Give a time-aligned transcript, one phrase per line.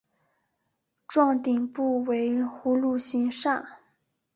[1.07, 3.77] 幢顶部为葫芦形刹。